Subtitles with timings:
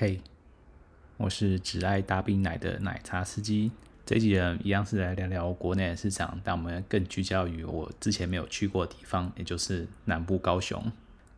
[0.00, 0.20] 嘿
[1.16, 3.72] 我是只爱大冰奶的奶茶司机。
[4.06, 10.80] 这一集呢，一样是来聊聊国内的市场，但我们更聚焦于我之前没有去过的地方，也就是南部高雄。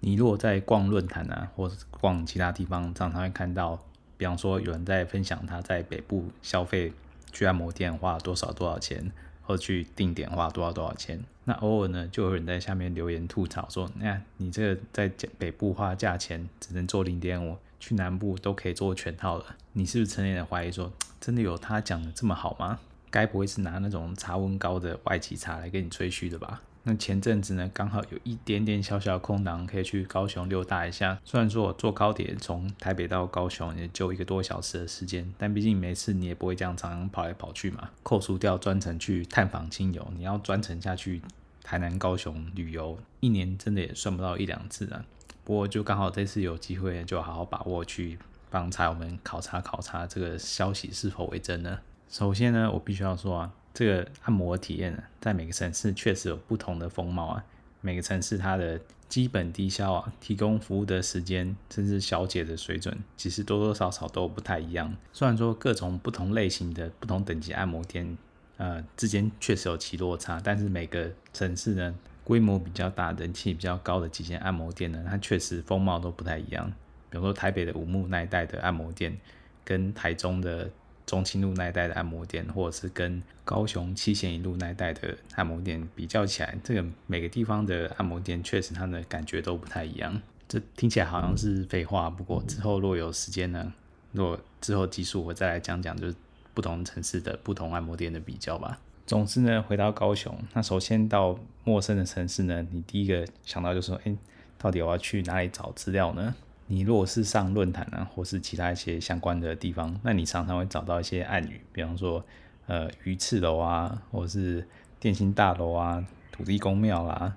[0.01, 3.83] 你如果在逛论坛啊，或者逛其他地方，常常会看到，
[4.19, 6.93] 比方说有人在分享他在北部消费
[7.33, 11.25] 去按摩店花多少多少钱，或去定点花多少多少钱。
[11.45, 22.79] 那偶尔呢，就有人在下面留言吐槽说：“那你这个在北部花价钱只能做零点五。”去南部都可以做全套了，你是不是成年人怀疑说，真的有他讲的这么好吗？
[23.11, 26.63] 该不会是拿那种茶温高的外籍茶来给你吹嘘的吧？
[26.83, 31.19] 那前阵子呢，刚好有一点点小小的空档，可以去高雄溜达一下。
[31.25, 37.91] 虽然说我坐高铁从台北到高雄也就一个多小时的时间，但毕竟每次你也不会这样常常跑来跑去嘛。
[38.03, 41.21] 扣除掉专程去探访亲友，你要专程下去
[41.63, 45.05] 台南、高雄旅游，一年真的也算不到一两次啊。
[45.51, 48.17] 不过就刚好这次有机会，就好好把握去
[48.51, 51.81] 帮茶友们考察考察这个消息是否为真呢？
[52.09, 57.45] 首先呢，我必须要说啊，这个按摩体验呢，在每个城市确实有不同的风貌啊。
[57.81, 64.95] 每个城市它的基本低消啊，提供服务的时间，甚至小姐的水准，其实多多少少都不太一样。
[65.13, 68.17] 虽然说各种不同类型的不同等级按摩店，
[68.57, 71.93] 呃，之间确实有其落差，但是每个城市呢，
[72.31, 76.73] 规模比较大、人气比较高的几间按摩店呢，它确实风貌都不太一样。
[77.11, 79.19] 比如说台北的五木那一带的按摩店，
[79.65, 80.71] 跟台中的
[81.05, 90.23] 中清路那一带的按摩店，或者是跟高雄七贤一路那一带的按摩店比较起来，这个每个地方的按摩店确实它的感觉都不太一样。
[90.47, 93.73] 这听起来好像是废话，不过之后若有时间呢，
[94.13, 96.15] 若之后技术我再来讲讲，就是
[96.55, 98.79] 不同城市的不同按摩店的比较吧。
[99.11, 104.17] 总之呢，回到高雄，那首先到陌生的城市呢，你第一个想到就是说，哎，
[104.57, 106.33] 到底我要去哪里找资料呢？
[106.69, 112.25] 你如果是上论坛啊，或是其他一些相关的地方，那你常常会找到一些暗语，比方说，
[112.69, 114.65] 呃，鱼翅楼啊，或是
[115.01, 117.35] 电信大楼啊，土地公庙啦，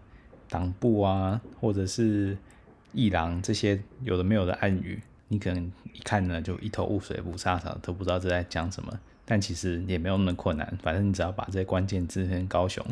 [0.48, 2.38] 党部啊，或者是
[2.92, 9.00] 艺廊这些有的没有的暗语，你可能一看呢就一头雾水，雾煞煞都不知道这在讲什么。
[9.26, 12.86] 但其实也没有那么困难，反正你只要把这些关键字跟高雄、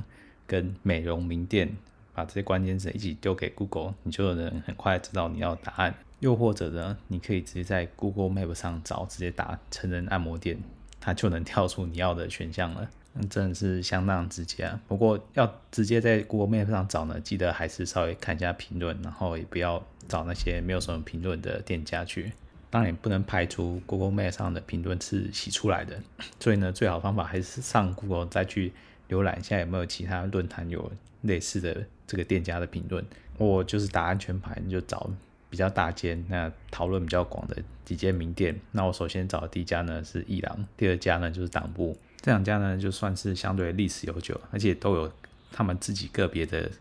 [0.47, 1.75] 跟美容名店，
[2.13, 5.93] 把这些关键字一起丢给 Google，你就能很快知道你要的答案。
[6.19, 10.57] 又或者呢，你可以直接在 Google Map 上找，直接打成人按摩店，
[10.99, 12.87] 它就能跳出你要的选项了。
[13.13, 14.79] 那真的是相当直接啊。
[14.87, 22.31] 不过要直接在 Google Map 上找呢，记得还是稍微看一下评论，然后也不要找那些没有什么评论的店家去。
[22.71, 26.01] 当然也不能排除 Google Map 上的评论是洗出来的，
[26.39, 28.71] 所以呢，最好方法还是上 Google 再去
[29.09, 30.89] 浏览一下有没有其他论坛有
[31.23, 33.05] 类似的这个店家的评论。
[33.37, 35.11] 我就是打安全牌，就找
[35.49, 38.57] 比较大间、那讨论比较广的几间名店。
[38.71, 41.97] 那我首先找的第一家呢是艺廊，第二家呢就是党部。
[42.21, 45.11] 这两家呢就算是相对历史悠久，而且都有
[45.51, 46.71] 他们自己个别的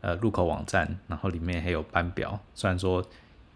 [0.00, 2.38] 呃入口网站，然后里面还有班表。
[2.54, 3.04] 虽然说。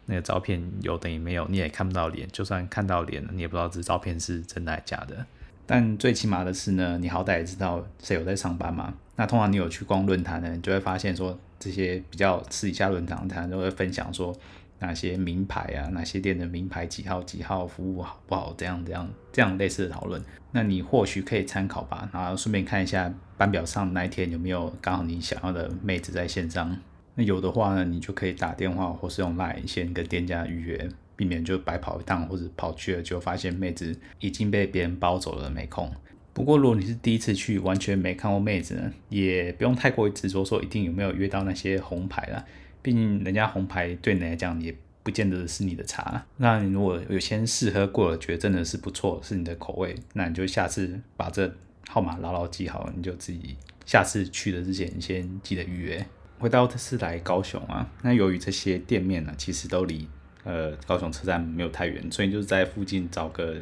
[0.07, 2.29] 那个照片有等于没有，你也看不到脸。
[2.33, 5.25] 就算看到脸，你也不知道这照片是真的还是假的。
[5.67, 8.93] 但最起码的是呢，你好歹也知道谁有在上班嘛。
[9.17, 14.37] 那通常你有去逛论坛呢，你就会发现说，这些比较私底下论坛，他都会分享说
[14.81, 20.23] 哪些名牌啊，哪些店的名牌几号几号，服务好不好，这样这样这样类似的讨论。
[20.53, 26.77] 那你或许可以参考吧，然后顺便看一下班表上那一天有没有刚好你想要的妹子在线上。
[27.15, 35.91] 那有的话呢，你就可以打电话或是用 LINE 先跟店家预约，避免就白跑一趟或者跑去了就发现妹子已经被别人包走了，没空。
[36.33, 42.45] 不过如果你是第一次去，完全没看过妹子呢，也不用太过于执着说一定有没有约到那些红牌啦。
[42.83, 44.75] 毕竟人家红牌对你来讲也
[45.05, 46.27] 不见得是你的茶。
[46.39, 51.55] 那你如果有先试喝过了，觉得真的是不错，是你的口味，那你就下次把这
[51.87, 56.05] 号码牢牢记好，你就自己下次去的之前先记得预约。
[56.45, 60.07] 回到是来高雄啊，那由于这些店面呢，其实都离
[60.43, 63.57] 呃高雄车站没有太远，所以就是在附近找个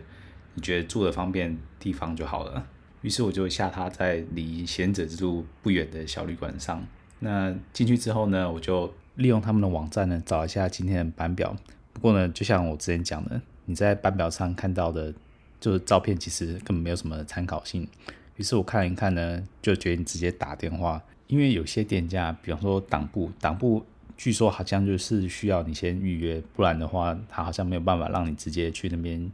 [0.55, 2.67] 你觉得住的方便地方就好了。
[3.03, 6.85] 于是我就下榻在离贤者之路不远的小旅馆上。
[7.21, 11.57] 那进去之后呢，我就利用他们的网站呢找一下今天的班表。
[11.93, 15.15] 不过呢，就像我之前讲的，你在班表上看到的，
[15.61, 17.87] 就是照片，其实根本没有什么参考性。
[18.35, 21.01] 于是我看一看呢，就决定直接打电话。
[21.33, 23.83] 因为有些店家，比方说党部，党部
[24.19, 29.33] 据说好像就是需要你先预约，不然的话，他好像没有办法让你直接去那边，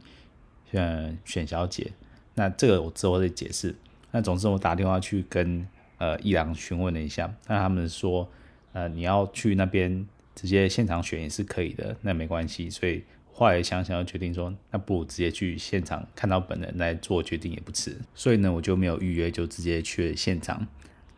[0.71, 1.91] 呃，选小姐。
[2.35, 3.75] 那这个我之后再解释。
[4.11, 5.67] 那总之我打电话去跟
[5.97, 8.25] 呃艺廊询问了一下，那他们说，
[8.71, 12.69] 呃，你要去那边直接现场选也是可以的，那没关系。
[12.69, 13.03] 所以
[13.33, 17.97] 后来想想，就决定说，那不如直接去现场看到本人来做决定也不迟。
[18.15, 20.65] 所以呢，我就没有预约，就直接去了现场。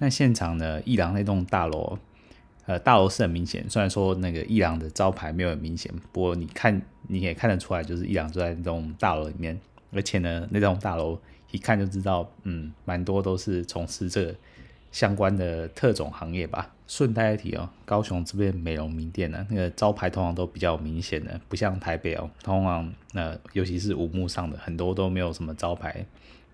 [0.01, 1.99] 那现场呢，艺廊那栋大楼，
[2.65, 9.59] 呃，大楼是很明显，虽然说那个艺廊的招牌没有很明显，不过你看你也看得出来，就是艺廊就在那栋大楼里面。
[9.93, 11.19] 而且呢，那栋大楼
[11.51, 14.33] 一看就知道，嗯，蛮多都是从事这
[14.91, 16.73] 相关的特种行业吧。
[16.87, 26.03] 顺带一提哦，高雄这边美容名店呢，那个招牌通常都比较明显的，不像台北哦，通常呃，尤其是五木上的很多都没有什么招牌，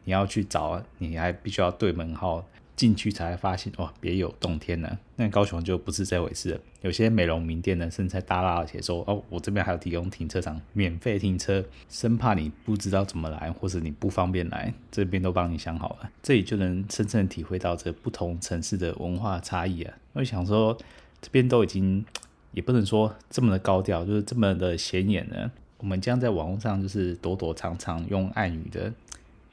[0.03, 2.45] 你要去找，你还必须要对门号。
[2.77, 4.97] 进去才发现哇，别有洞天呢。
[5.18, 6.59] 那高雄就不是这回事了。
[6.81, 16.09] 有些美容名店呢，甚至在大大写说哦，我这边还有提供停车场，免费停车，生怕你不知道怎么来，或者你不方便来，这边都帮你想好了。
[16.21, 19.97] 这里就能深深体会到这不同城市的文化差异啊。
[20.13, 20.77] 我想说，
[21.19, 22.06] 这边都已经
[22.53, 25.51] 也不能说这么的高调，就是这么的显眼了。
[25.80, 28.94] 我们将在网络上就是躲躲藏藏用暗语的，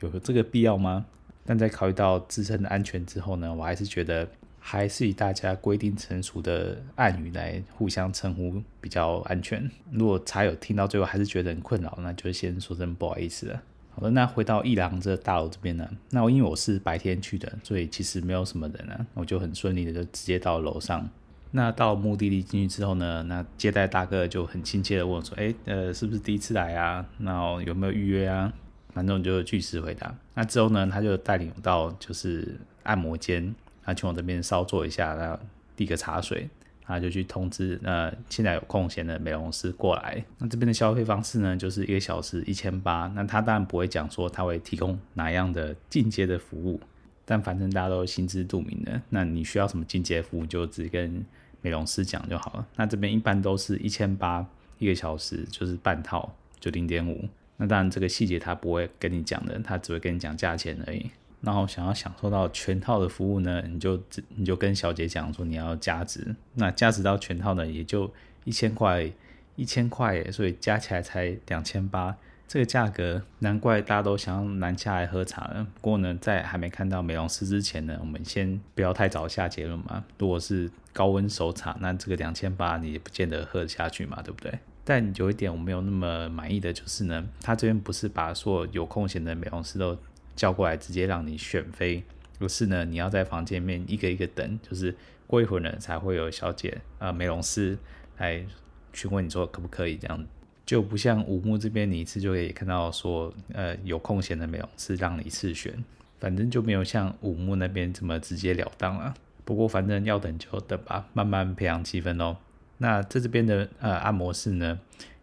[0.01, 1.07] 有这个必要吗？
[1.45, 4.27] 但在考虑到自身的安全之后呢，我还是觉得
[4.59, 9.71] 还是以大家规定成熟的暗语来互相称呼比较安全。
[9.91, 13.63] 如果茶友听到最后还是觉得很困扰，那就先说声不好意思了。
[13.91, 21.09] 好的，那回到一郎这大楼这边呢，那因为我是白天去的，所以其实没有什么人啊，我就很顺利的就直接到楼上。
[21.53, 27.07] 那到目的地进去之后呢，那接待大哥就很亲切的问我说：“哎，呃，是不是第一次来啊？
[27.19, 28.53] 那有没有预约啊？”
[28.95, 30.15] 反正就据实回答。
[30.35, 35.39] 那之后呢，他就带领我到就是按摩间，他请我这边稍坐一下，然后
[35.75, 36.49] 递个茶水，
[36.81, 40.25] 他就去通知呃现在有空闲的美容师过来。
[40.39, 43.11] 那这边的消费方式呢，就是一个小时一千八。
[43.17, 46.81] 那他当然不会讲说他会提供哪样的进阶的服务，
[47.25, 49.03] 但反正大家都心知肚明的。
[49.11, 51.25] 那你需要什么进阶服务，就直接跟
[51.61, 52.67] 美容师讲就好了。
[52.77, 54.47] 那这边一般都是一千八
[54.79, 57.29] 一个小时，就是半套，就零点五。
[57.57, 61.11] 那当然，这个细节他不会跟你讲的，他只会跟你讲价钱而已。
[61.41, 66.35] 然后想要享受到全套的服务呢，你就你就跟小姐讲说你要加值。
[66.55, 68.13] 那加值到全套呢，也就
[68.45, 69.13] 一千块，
[69.55, 72.17] 一千块，所以加起来才两千八。
[72.49, 75.67] 这个价格，难怪大家都想要南下来喝茶了。
[75.75, 80.05] 不过呢，在还没看到美容师之前呢，我们先不要太早下结论嘛。
[80.19, 84.59] 如果是高温熟茶，那这个两千八你也不见得喝得下去嘛，对不对？
[84.85, 89.97] 但有一点我没有那么满意的就是呢，他这边不是把所有有空闲的美容师都
[90.37, 92.05] 叫过来直接让你选妃，
[92.39, 94.95] 而是呢，你要在房间里面一个一个等，就是
[95.27, 97.79] 过一会儿呢才会有小姐啊、呃、美容师
[98.19, 98.45] 来
[98.93, 100.25] 询问你说可不可以这样，
[100.67, 105.83] 就不像武木这边你一次就可以看到说呃有空闲的美容师让你一次选，
[106.21, 109.15] 反正就没有像武木那边这么直截了当了。
[109.47, 112.37] 不过反正要等就等吧，慢慢培养气氛哦。
[112.79, 114.79] 那在这边的呃按摩室呢，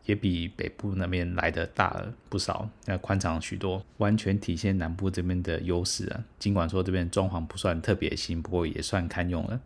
[0.06, 6.24] 也比北部那边来的大了不少，那宽敞许多，完全体现南部这边的优势啊。
[6.40, 9.60] 尽管说这边装潢不算特别新，不过也算堪用了。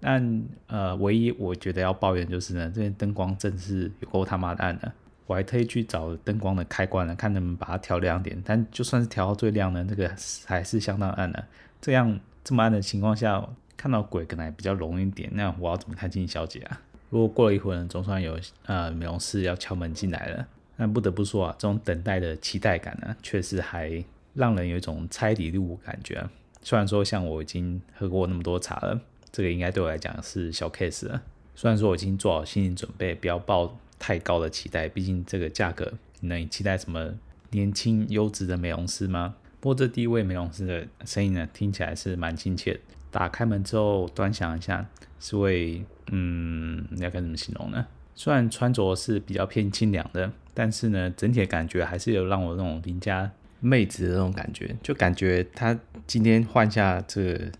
[0.00, 4.92] 但呃，唯一我觉得要抱怨就是呢，这边灯光真是有够他妈的暗的。
[5.26, 8.40] 我还特意去找灯光的开关了，看能不能把它调亮点。
[8.44, 10.10] 但就算是调到最亮呢，这个
[10.46, 11.44] 还是相当暗的。
[11.80, 13.46] 这样这么暗的情况下，
[13.76, 15.28] 看到鬼可能还比较容易一点。
[15.34, 16.80] 那我要怎么看清小姐啊？
[17.10, 20.46] 如果过了一会儿，总算有呃美容师要敲门进来了。
[20.76, 26.30] 那不得不说啊，这种等待的期待感呢，确实还让人有一种猜底路感觉啊。
[26.62, 29.00] 虽然说像我已经喝过那么多茶了，
[29.32, 31.22] 这个应该对我来讲是小 case 了。
[31.54, 37.14] 虽然说我已经做好心理准备，不要抱太高的期待，毕竟这个价格，你能期待什么
[37.50, 39.34] 年轻优质的美容师吗？
[39.58, 42.78] 不过这第一位美容师的声音呢，听起来是蛮亲切。
[43.10, 44.86] 打开门之后，端详一下，
[45.20, 45.84] 是位。
[46.10, 47.86] 嗯，要该怎么形容呢？
[48.14, 57.52] 虽然穿着是比较偏清凉的，但是呢，整体的感觉还是有让我那种邻家妹子的那种感觉，就感觉她今天换下这个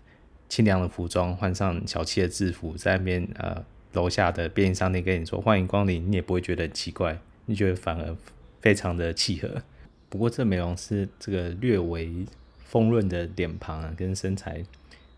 [0.47, 3.63] 清凉的服装，换上小气的制服，在那边呃
[3.93, 8.17] 楼下的便利商店跟你说欢迎光临，你也不会觉得很奇怪，你觉得反而
[8.61, 9.61] 非常的契合。
[10.09, 12.25] 不过这美容师这个略微
[12.65, 14.63] 丰润的脸庞啊，跟身材。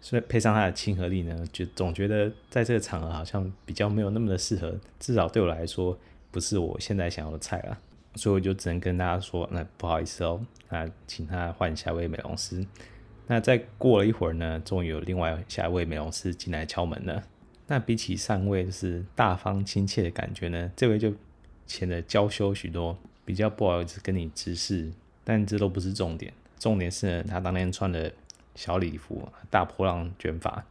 [0.01, 5.95] 所以配上它的亲和力呢，就总觉得在这个场合好像比较没有那么的适合，至少对我来说
[6.31, 7.79] 不是我现在想要的菜啊。
[8.15, 12.65] 所以我就只能跟大家说，那不好意思哦，那请他换下一位美容师。
[13.27, 17.23] 那再过了一会儿呢，终于有另外下一位美容师进来敲门了。
[17.67, 21.13] 那比起上位就是大方亲切的感觉呢，这位就
[21.67, 24.91] 显得娇羞许多，比较不好意思跟你直视。
[25.23, 28.11] 但这都不是重点，重点是呢，他当天穿的。
[28.55, 30.65] 小礼服，大波浪卷发，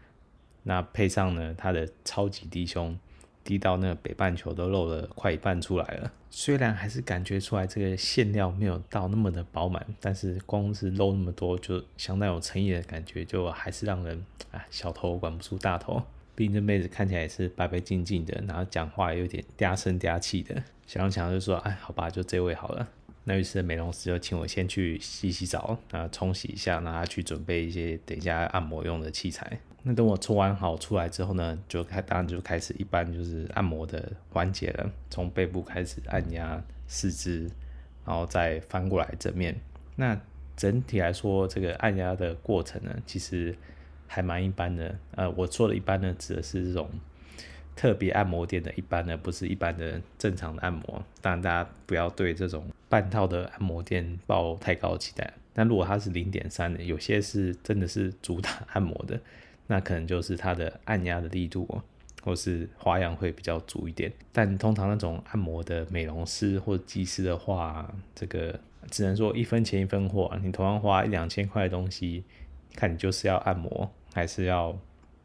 [0.63, 2.99] 那配上呢他的超级低胸，
[3.43, 6.13] 低到那个北半球都露了快一半出来了。
[6.33, 16.01] 虽然还是感觉出来这个馅料没有到那么的饱满，但是光是露那么多就相当有诚意的感觉，就还是让人啊小头管不住大头。
[16.37, 20.63] 毕竟这妹子看起来也是白白净净的，然后讲话有点嗲声嗲气的。
[20.87, 22.89] 想想就说，哎，好吧，就这位好了。
[23.25, 29.59] 那于是美容师就请我先去洗洗澡，啊冲洗一下，然后去准备一些等一下按摩用的器材。
[29.83, 37.43] 那等我冲完好出来之后呢，就开当然就开始一般就是按摩的环节了，从背部开始按压四肢，
[38.05, 39.59] 然后再翻过来正面。
[39.97, 40.19] 那
[40.57, 43.57] 整体来说，这个按压的过程呢，其实
[44.07, 44.95] 还蛮一般的。
[45.12, 46.91] 呃，我说的一般呢，指的是这种。
[47.81, 55.33] 特别按摩店的一般呢，不是一般的正常的按摩，当然大家不要对这种半套的按摩店抱太高期待。
[55.55, 59.19] 但如果它是零点三的，有些是真的是主打按摩的，
[59.67, 61.67] 那可能就是它的按压的力度
[62.23, 64.13] 或是花样会比较足一点。
[64.31, 68.61] 但通常那种按摩的美容师或技师的话，这个
[68.91, 72.25] 只能说一分钱一分货，你同样花一两千块的东西，
[72.77, 74.79] 看你就是要按摩还是要。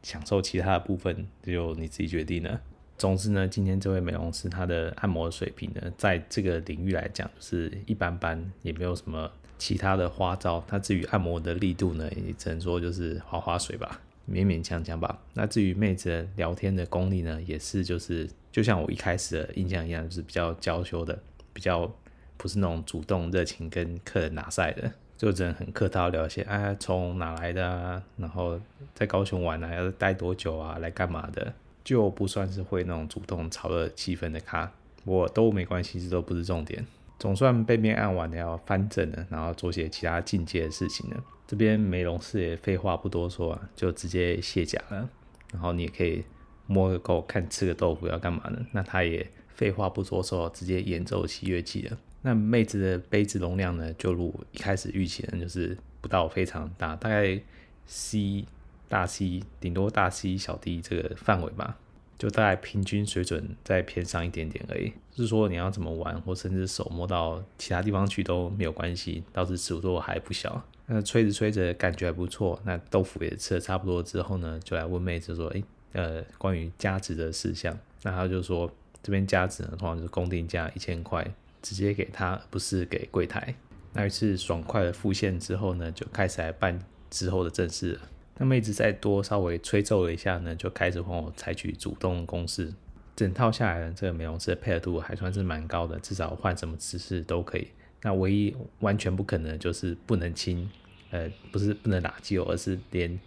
[0.05, 2.61] 享受其他的部分就你自己决定了。
[2.95, 10.63] 总之呢，今天这位美容师他的按摩水平呢，在这个领域来讲就是一般般，也没有什么其他的花招。
[10.69, 15.19] 那至于按摩的力度呢，也只能说就是划划水吧，勉勉强强吧。
[15.33, 21.19] 那至于妹子聊天的功力呢，也是就是就像我一开始的印象一样，就是比较娇羞的，
[21.51, 21.91] 比较
[22.37, 24.91] 不是那种主动热情跟客人拿赛的。
[25.17, 28.03] 就只能很客套聊一些，哎，从哪来的啊？
[28.17, 28.59] 然后
[28.93, 30.77] 在高雄玩啊，要待多久啊？
[30.79, 31.53] 来干嘛的？
[31.83, 34.71] 就不算是会那种主动炒热气氛的咖，
[35.03, 36.85] 我都没关系，这都不是重点。
[37.17, 41.23] 总算背面按完了，要翻正了，然后做些其他进阶的事情了。
[41.47, 45.07] 这边美容师也废话不多说啊，就直接卸甲了。
[45.53, 46.23] 然后你也可以
[46.65, 48.65] 摸个够，看吃个豆腐要干嘛呢？
[48.71, 51.97] 那他也废话不多说，直接演奏起乐器了。
[52.25, 57.39] 那妹子的杯子容量呢，就如一开始预期的，就是不到非常大，大概
[57.85, 58.43] C
[58.89, 61.77] 大 C 顶多大 C 小 D 这个范围吧，
[62.17, 64.91] 就大概平均水准再偏上一点点而已。
[65.11, 70.65] 就是说你要怎么玩，或甚至手摸到其他地方去都没有关系，倒是尺度还不小。
[70.87, 75.63] 那吹着吹着感觉还不错，那豆腐也吃的差不多之后呢，就来问妹子说，诶、
[75.93, 78.67] 欸，呃，关于加值的事项，那他就说
[79.03, 81.23] 这边加值呢，通常是公定价一千块。
[81.65, 83.55] 直接给他，不是给柜台。
[83.93, 86.79] 那一次爽快的付现之后呢，就开始来办
[87.09, 88.01] 之后的正事了。
[88.37, 92.71] 那妹子再多稍微吹奏了一下呢，就开始帮我采取主动攻势。
[93.15, 97.69] 整套下来呢，这个美容师的配合度还算是蛮高的，至少换什么姿势都可以。
[98.03, 100.69] 那唯一完全不可能就是不能亲，
[101.09, 103.19] 呃，不是不能打击我，而是连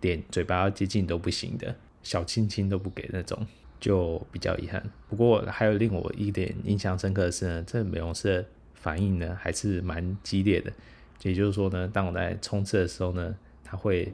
[0.00, 1.74] 连嘴巴要接近都不行的，
[2.04, 3.44] 小亲亲都不给那种。
[3.82, 10.72] 就比较遗憾，不过还有令我一点印象深刻的是呢，这美容师的反应呢还是蛮激烈的。
[11.22, 13.34] 也就是说呢，当我在冲刺的时候呢，
[13.64, 14.12] 他会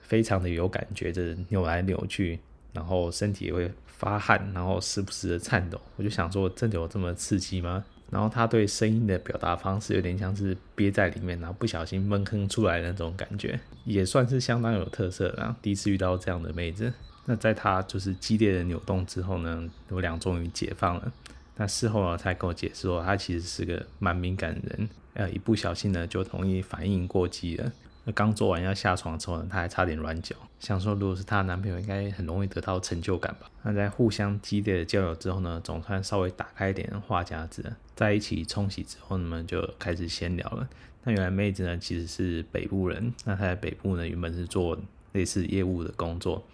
[0.00, 2.38] 非常的有感觉的扭来扭去，
[2.74, 5.80] 然后身体也会发汗，然后时不时的颤抖。
[5.96, 7.82] 我就想说，真的有这么刺激吗？
[8.10, 15.34] 然后他对声音的表达方式有点像是憋在里面，然后不小心闷哼出来那种感觉，也算是相当有特色。
[15.38, 16.92] 然后第一次遇到这样的妹子。
[17.26, 21.12] 那在他就是激烈的扭动之后呢，我俩终于解放了。
[21.56, 27.72] 那事后呢，他跟我解释说，他其实是个蛮敏感的人，呃，一不小心呢，就容易反应过激了。
[28.04, 30.36] 那刚做完要下床之后呢，他还差点软脚。
[30.60, 33.50] 想说，如果是她男朋友，应该很容易得到成就感吧？
[33.64, 40.68] 那在互相激烈的交流之后呢，总算稍微打开一点话匣子，在一起冲洗之后呢，就开始闲聊了。
[41.02, 43.12] 那原来妹子呢，其实是北部人。
[43.24, 44.78] 那她在北部呢，原本是做
[45.12, 46.44] 类似业务的工作。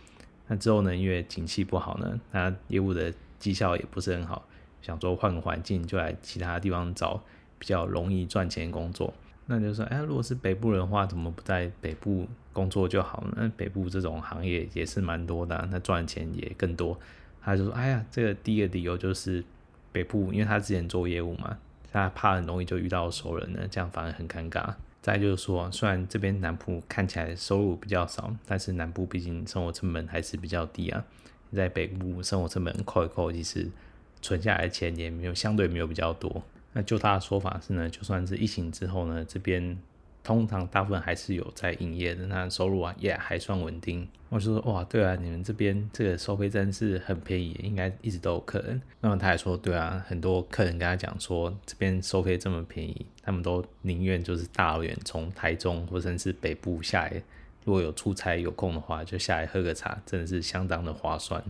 [0.49, 4.46] 那之后呢，因为景气不好呢，他业务的绩效也不是很好，
[4.80, 7.22] 想说换个环境，就来其他地方找
[7.58, 9.12] 比较容易赚钱工作。
[9.46, 13.34] 那就说，哎，如果是北部人的话，怎么不在北部工作就好了？
[13.37, 16.99] 那北部这种行业也是蛮多的，那赚钱也更多。
[17.40, 19.44] 他就说，哎呀，这个第一个理由就是
[19.90, 21.58] 北部，因为他之前做业务嘛，
[21.92, 24.75] 他怕很容易就遇到熟人呢，这样反而很尴尬。
[25.02, 31.04] 再就是说，虽然这边南部看起来收入比较少，但是南部毕竟生活成本还是比较低啊。
[31.52, 33.68] 在北部生活成本扣一扣，其实
[34.23, 36.42] 存下来的钱也没有相对没有比较多。
[36.73, 39.76] 那就他的说法是呢，就算是疫情之后呢，这边。
[40.22, 44.06] 通常大部分还是有在营业的，那收入啊也还算稳定。
[44.28, 48.80] 我就说哇，对啊，你们这边这个收费站是很便宜，应该一直都有客人。
[49.00, 57.22] 那么他还说，对啊，很多客人跟他讲说，这边收费这么便宜，他们都宁愿就是大老远从台中或者是北部下来，
[57.64, 61.42] 如果有出差有空的话，就下来喝个茶，真的是相当的划算。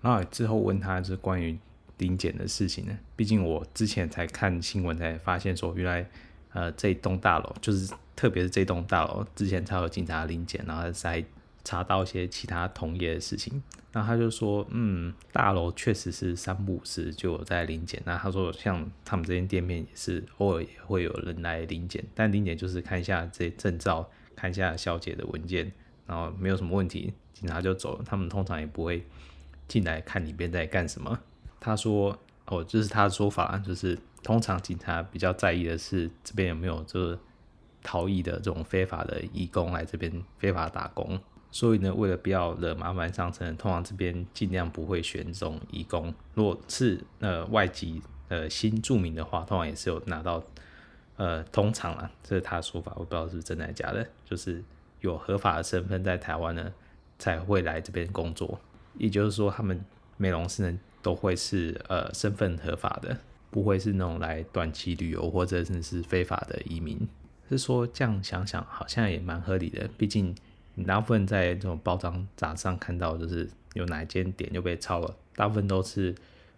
[0.00, 1.58] 然后之后问他就是关于
[1.96, 6.06] 临检的事情呢，毕竟我之前才看新闻才发现说，原来
[6.52, 11.24] 呃这栋大楼就是特别是这栋大楼之前才有警察临检，然后才
[11.62, 13.62] 查到一些其他同业的事情。
[13.92, 18.02] 然后他就说，嗯，大楼确实是三不五时就有在临检。
[18.04, 25.70] 那他说，像他们这间店面也是偶尔也会有人来临检，但临检就是看一下这些证照，看一下小姐的文件，
[26.04, 28.04] 然后没有什么问题，警察就走了。
[28.04, 29.06] 他们通常也不会
[29.68, 31.16] 进来看里边在干什么。
[31.60, 37.18] 他说，哦，这是他的说法，就是通常警察比较在意的是这边有没有这个
[37.82, 41.18] 逃逸的这种非法的移工来这边非法打工。
[41.50, 46.12] 所以呢，为了不要惹麻烦上层，通常这边尽量不会选这种移工。
[46.34, 50.44] 如果是呃外籍呃新住民的话，通常也是有拿到
[51.16, 54.62] 呃通常啊，这是他的说法，我不知道是不是真的假的，就是
[55.00, 56.70] 有合法的身份在台湾呢
[57.18, 58.60] 才会来这边工作。
[58.98, 59.82] 也就是说，他们
[60.18, 63.16] 美容师呢都会是呃身份合法的，
[63.50, 67.08] 不会是那种来短期旅游或者是是非法的移民。
[67.56, 70.34] 是说这样想想好像也蛮合理的，毕竟
[70.74, 70.84] 你。
[70.84, 76.14] 大部分在这种报章杂志上看到，就是有哪一间店就被抄了，大部分都是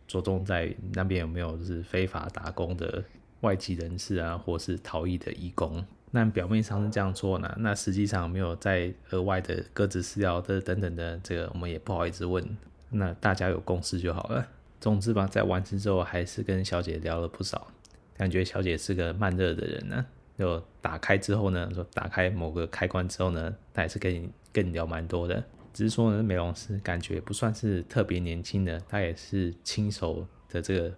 [0.06, 3.02] 着重在那边有没有是非法打工的
[3.40, 5.84] 外籍人士啊，或是逃逸的义工。
[6.10, 12.44] 那表面上是这样做呢，那实际上有没有在额外的个资资料的等等的，这个我们也不好意思问。
[12.90, 14.46] 那大家有共识就好了。
[14.80, 17.68] 总之吧，在完成之后，还是跟小姐聊了不少，
[18.16, 20.04] 感觉小姐是个慢热的人呢。
[20.40, 25.44] 就打开之后呢，说打开某个开关之后呢，他也是跟你跟你聊蛮多的。
[25.74, 30.92] 只是说呢，美容师感觉不算是特别年轻的，他也是轻熟的这个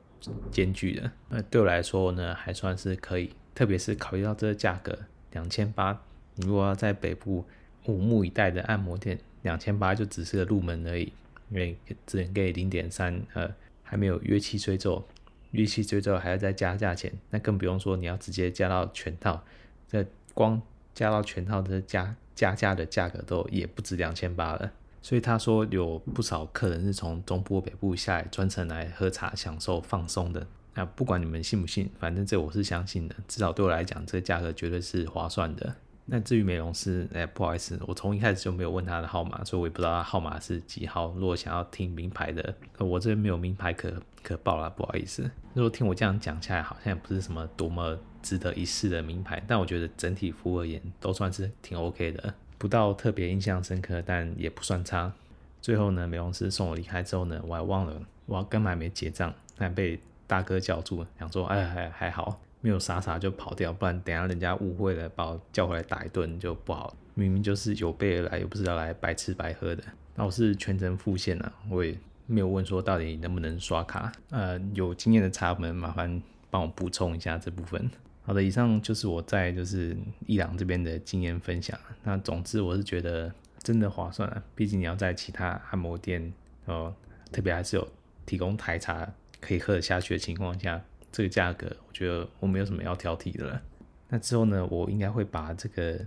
[0.51, 1.11] 间距的。
[1.29, 3.33] 那对我来说呢，还算是可以。
[3.55, 4.99] 特别是考虑到这个价格
[5.33, 5.93] 两千八，
[6.37, 7.45] 你如果要在北部
[7.85, 11.13] 五木一带的按摩店，两千八就只是个入门而已，
[11.51, 15.07] 因为只能给零点三，呃，还没有约期追奏。
[15.53, 19.43] 预期最后还要再加价钱，那更不用说你要直接加到全套，
[19.87, 20.05] 这
[20.35, 20.61] 光
[20.93, 24.73] 加到全套的加加价的价格都也不止两千八了。
[25.01, 30.47] 所以他说有不少客人是从中部北部下来专程来喝茶享受放松的。
[30.75, 35.75] 那不管你们信不信，反正这我是相信的，至少对我来讲，这个价格绝对是划算的。
[36.05, 41.13] 那至于美容师，哎，不好意思，我从一开始就没有问他的号码，所以我也不知道他号码是几号。
[41.17, 45.31] 如果想要听名牌的，我这边没有名牌可可报了，不好意思。
[45.55, 55.13] 如果听我这样讲下来，好像也不是什么多么值得一试的名牌，但我觉得整体服务而言都算是挺 OK 的，不到特别印象深刻，但也不算差。
[55.61, 62.41] 最后呢，美容师送我离开之后呢，我还忘了我根本还没结账，但被大哥叫住，想说哎还还好。
[62.63, 66.97] 没有傻傻就跑掉，不然等下人家误会了，把我叫回来打一顿就不好。
[67.15, 69.83] 明明就是有备而来，又不是要来白吃白喝的。
[70.15, 74.11] 那我是全程付现啊，我也没有问说到底能不能刷卡。
[74.31, 77.91] 呃，有经验的茶友们麻烦帮我补充一下这部分。
[78.23, 79.97] 好的，以上就是我在就是
[80.27, 81.79] 伊朗这边的经验分享。
[82.05, 83.31] 那总之我是觉得
[83.63, 86.33] 真的划算啊，毕竟你要在其他按摩店
[86.67, 86.95] 哦，
[87.33, 87.87] 特别还是有
[88.25, 89.07] 提供台茶
[89.41, 90.81] 可以喝得下去的情况下。
[91.13, 93.63] 这个价格，我觉得我没有什么要挑剔的了。
[94.09, 96.01] 那之后呢，我应该会把这个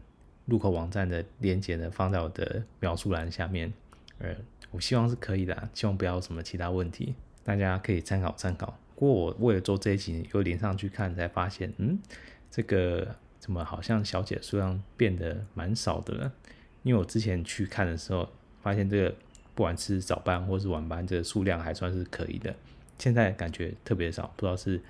[0.45, 3.71] 入口网站的链接呢放在我的描述栏下面。
[4.17, 4.35] 呃，
[4.71, 8.77] 我希望是可以的，希望不要有什么其他问题，大家可以参考参考。
[8.95, 11.99] 不过我为了做这一集，又连上去看，才发现，嗯，
[12.49, 16.31] 这个怎么好像小姐数量变得蛮少的了？
[16.83, 18.29] 因为我之前去看的时候，
[18.61, 19.09] 发现这个
[19.53, 22.55] 不管是早班或是晚班，这个数量还算是可以的。
[22.97, 24.81] 现在感觉特别少，不知道是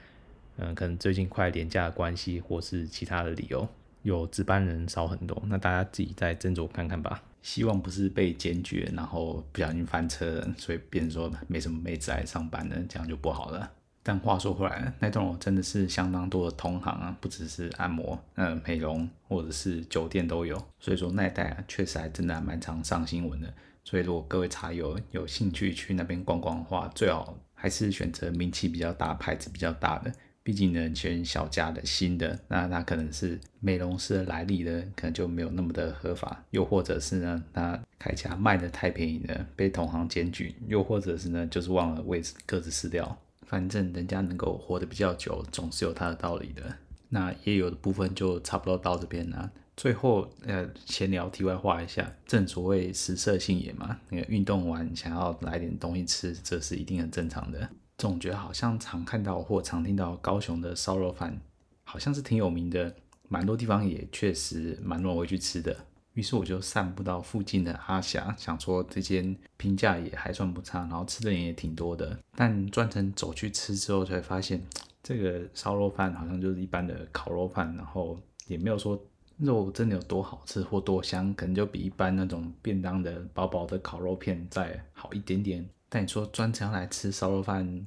[0.58, 3.68] 嗯，可能最近快廉价的关系，或是其他的理由，
[4.04, 5.42] 有值班人少很多。
[5.48, 7.22] 那大家自己再斟酌看看吧。
[7.42, 13.72] 希望不是被检举，然后不小心翻车，所以变成说没什么妹子来上班的，这样就不好了。
[14.02, 20.56] 但话说回来，那栋楼真的是相当多的同行啊，不只是按摩、嗯，美容或者是酒店都有。
[20.80, 23.54] 所以说那一带啊，确实还真的还蛮常上新闻的。
[23.84, 27.38] 所以如果各位茶友有兴趣去那边逛逛的话，最好。
[27.56, 30.12] 还是选择名气比较大、牌子比较大的，
[30.44, 43.18] 毕竟呢，选小家的新的，那它可能是美容师的来历呢，可能就没有那么的合法，又或者是呢，它开价卖的太便宜了，被同行检举，又或者是呢，就是忘了位置，各自撕掉。
[43.48, 46.64] 反正人家能够活得比较久，总是有他的道理的。
[47.10, 49.52] 那也有的部分就差不多到这边了。
[49.78, 57.70] 最后，呃，闲聊题外话一下，正所谓食色性也嘛，那个运动完想要来点东西吃，这是一定很正常的。
[57.98, 61.40] 总觉得好像常看到或常听到高雄的烧肉饭，
[61.84, 62.96] 好像是挺有名的，
[63.28, 65.76] 蛮多地方也确实蛮多人会去吃的。
[66.14, 72.18] 于是我就散步到附近的阿霞，想说这间评价也还算不差，然后吃的人也挺多的。
[72.38, 74.66] 但专程走去吃之后，才发现
[75.04, 78.98] 这个烧肉饭好像就是一般的烤肉饭，然后也没有说
[79.38, 85.68] 肉真的有多好吃或多香，可能就比一般那种便当的薄薄的烤肉片再好一点点。
[85.90, 87.86] 但你说专程来吃烧肉饭，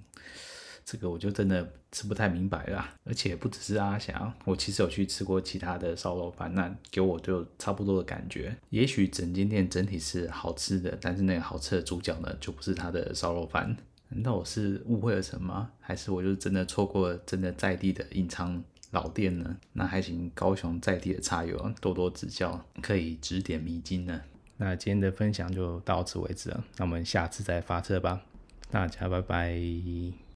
[0.85, 1.73] 这个我就真的。
[1.91, 8.55] 吃不太明白啦， 而且不只是阿霞，我其实有去吃过其他的烧肉饭，那给我就差不多的感觉。
[8.69, 13.75] 也许整间店整体是好吃的，但是那个好吃的主角呢，就不是他的烧肉饭。
[14.11, 15.71] 难道我是误会了什么？
[15.81, 19.57] 还是我就真的错过了真的在地的隐藏老店呢？
[19.73, 24.23] 那还请高雄在地的茶友多多指教，可以指点迷津呢。
[24.57, 28.23] 那今天的分享就到此为止了，那我们下次再发车吧，
[28.71, 30.28] 大家拜拜。